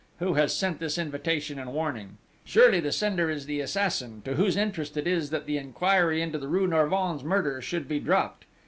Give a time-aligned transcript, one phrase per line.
[0.17, 2.17] Who has sent this invitation and warning?
[2.43, 6.39] Surely the sender is the assassin, to whose interest it is that the inquiry into
[6.39, 8.45] the rue Norvins murder should be dropped!...